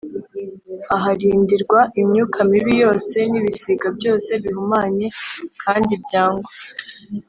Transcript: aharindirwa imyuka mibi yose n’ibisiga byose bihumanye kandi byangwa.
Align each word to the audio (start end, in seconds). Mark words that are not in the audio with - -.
aharindirwa 0.95 1.79
imyuka 2.01 2.37
mibi 2.51 2.73
yose 2.83 3.17
n’ibisiga 3.31 3.87
byose 3.97 4.31
bihumanye 4.43 5.05
kandi 5.61 5.93
byangwa. 6.03 6.49